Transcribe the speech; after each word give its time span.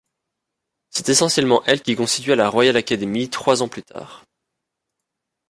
C'est 0.89 1.09
essentiellement 1.09 1.61
elle 1.67 1.83
qui 1.83 1.95
constitua 1.95 2.35
la 2.35 2.49
Royal 2.49 2.75
Academy 2.75 3.29
trois 3.29 3.61
ans 3.61 3.67
plus 3.67 3.83
tard. 3.83 4.25